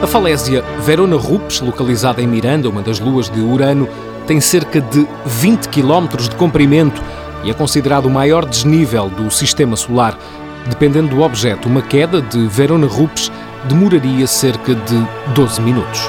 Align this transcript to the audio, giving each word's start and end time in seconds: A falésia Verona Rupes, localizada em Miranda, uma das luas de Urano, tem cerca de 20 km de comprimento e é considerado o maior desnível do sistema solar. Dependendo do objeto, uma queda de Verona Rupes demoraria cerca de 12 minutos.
A 0.00 0.06
falésia 0.06 0.62
Verona 0.84 1.16
Rupes, 1.16 1.60
localizada 1.60 2.22
em 2.22 2.26
Miranda, 2.26 2.68
uma 2.68 2.82
das 2.82 3.00
luas 3.00 3.28
de 3.28 3.40
Urano, 3.40 3.88
tem 4.28 4.40
cerca 4.40 4.80
de 4.80 5.04
20 5.26 5.68
km 5.70 6.16
de 6.16 6.36
comprimento 6.36 7.02
e 7.42 7.50
é 7.50 7.54
considerado 7.54 8.06
o 8.06 8.10
maior 8.10 8.44
desnível 8.44 9.10
do 9.10 9.28
sistema 9.28 9.74
solar. 9.74 10.16
Dependendo 10.68 11.08
do 11.16 11.22
objeto, 11.22 11.68
uma 11.68 11.82
queda 11.82 12.22
de 12.22 12.46
Verona 12.46 12.86
Rupes 12.86 13.32
demoraria 13.68 14.26
cerca 14.28 14.72
de 14.72 15.08
12 15.34 15.60
minutos. 15.62 16.08